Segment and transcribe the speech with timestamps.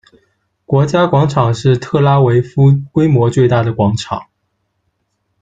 [0.65, 4.29] 国家广场是特拉维夫规模最大的广场。